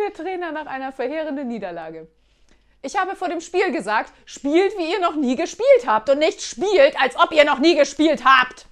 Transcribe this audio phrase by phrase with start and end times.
[0.00, 2.08] Der Trainer nach einer verheerenden Niederlage.
[2.80, 6.40] Ich habe vor dem Spiel gesagt, spielt wie ihr noch nie gespielt habt und nicht
[6.40, 8.66] spielt, als ob ihr noch nie gespielt habt.